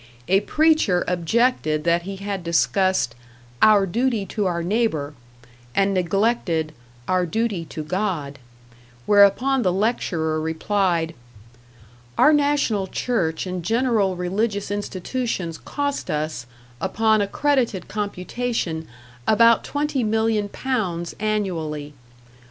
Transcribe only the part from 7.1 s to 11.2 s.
duty to God"; whereupon the lecturer replied: